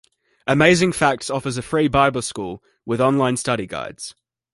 [0.47, 4.15] "Amazing Facts" offers a free Bible school with online study guides.